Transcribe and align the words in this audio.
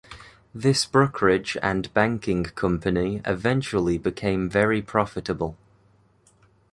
This 0.51 0.87
brokerage 0.87 1.55
and 1.61 1.93
banking 1.93 2.45
company 2.45 3.21
eventually 3.23 3.99
became 3.99 4.49
very 4.49 4.81
profitable. 4.81 5.55